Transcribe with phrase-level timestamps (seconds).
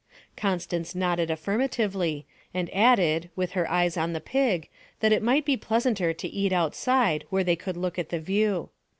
[0.35, 4.67] Constance nodded affirmatively, and added, with her eyes on the pig,
[4.99, 8.71] that it might be pleasanter to eat outside where they could look at the view.